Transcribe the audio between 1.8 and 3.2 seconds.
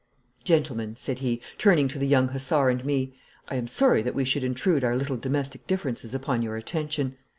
to the young hussar and me,'